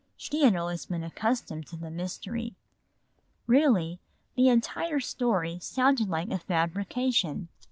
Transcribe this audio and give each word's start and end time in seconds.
She 0.17 0.41
had 0.43 0.55
always 0.55 0.87
been 0.87 1.03
accustomed 1.03 1.67
to 1.67 1.75
the 1.77 1.91
mystery. 1.91 2.55
Really, 3.45 3.99
the 4.33 4.47
entire 4.49 4.99
story 4.99 5.59
sounded 5.61 6.09
like 6.09 6.31
a 6.31 6.39
fabrication. 6.39 7.49